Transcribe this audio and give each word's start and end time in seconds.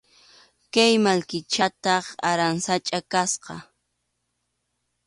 Kay 0.73 0.93
mallkichataq 1.03 2.05
aransachʼa 2.29 2.99
kasqa. 3.11 3.55